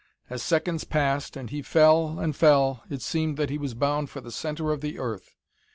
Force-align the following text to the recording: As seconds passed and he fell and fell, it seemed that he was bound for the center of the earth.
As 0.31 0.41
seconds 0.41 0.83
passed 0.83 1.37
and 1.37 1.51
he 1.51 1.61
fell 1.61 2.17
and 2.17 2.35
fell, 2.35 2.81
it 2.89 3.03
seemed 3.03 3.37
that 3.37 3.51
he 3.51 3.59
was 3.59 3.75
bound 3.75 4.09
for 4.09 4.19
the 4.19 4.31
center 4.31 4.71
of 4.71 4.81
the 4.81 4.97
earth. 4.97 5.35